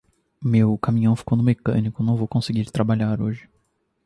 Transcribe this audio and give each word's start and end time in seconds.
Meu 0.43 0.79
caminhão 0.79 1.15
ficou 1.15 1.37
no 1.37 1.43
mecânico, 1.43 2.01
não 2.03 2.15
vou 2.15 2.27
conseguir 2.27 2.71
trabalhar 2.71 3.21
hoje. 3.21 3.47